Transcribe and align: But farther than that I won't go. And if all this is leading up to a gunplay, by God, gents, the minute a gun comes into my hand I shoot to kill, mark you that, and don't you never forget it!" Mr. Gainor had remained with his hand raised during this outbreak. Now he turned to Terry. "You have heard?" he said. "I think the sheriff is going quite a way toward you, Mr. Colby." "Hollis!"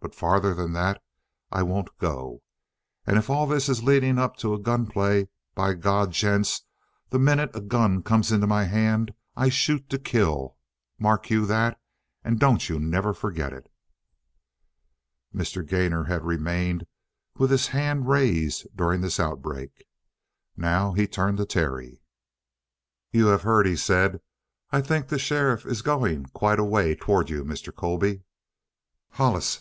But 0.00 0.12
farther 0.12 0.54
than 0.54 0.72
that 0.72 1.00
I 1.52 1.62
won't 1.62 1.96
go. 1.98 2.42
And 3.06 3.16
if 3.16 3.30
all 3.30 3.46
this 3.46 3.68
is 3.68 3.84
leading 3.84 4.18
up 4.18 4.36
to 4.38 4.52
a 4.52 4.58
gunplay, 4.58 5.28
by 5.54 5.74
God, 5.74 6.10
gents, 6.10 6.64
the 7.10 7.18
minute 7.20 7.52
a 7.54 7.60
gun 7.60 8.02
comes 8.02 8.32
into 8.32 8.48
my 8.48 8.64
hand 8.64 9.14
I 9.36 9.50
shoot 9.50 9.88
to 9.90 9.98
kill, 10.00 10.56
mark 10.98 11.30
you 11.30 11.46
that, 11.46 11.80
and 12.24 12.40
don't 12.40 12.68
you 12.68 12.80
never 12.80 13.14
forget 13.14 13.52
it!" 13.52 13.70
Mr. 15.32 15.64
Gainor 15.64 16.06
had 16.08 16.24
remained 16.24 16.84
with 17.36 17.52
his 17.52 17.68
hand 17.68 18.08
raised 18.08 18.66
during 18.74 19.00
this 19.00 19.20
outbreak. 19.20 19.84
Now 20.56 20.92
he 20.92 21.06
turned 21.06 21.38
to 21.38 21.46
Terry. 21.46 22.02
"You 23.12 23.28
have 23.28 23.42
heard?" 23.42 23.64
he 23.64 23.76
said. 23.76 24.20
"I 24.72 24.80
think 24.80 25.06
the 25.06 25.20
sheriff 25.20 25.64
is 25.64 25.82
going 25.82 26.26
quite 26.34 26.58
a 26.58 26.64
way 26.64 26.96
toward 26.96 27.30
you, 27.30 27.44
Mr. 27.44 27.72
Colby." 27.72 28.22
"Hollis!" 29.10 29.56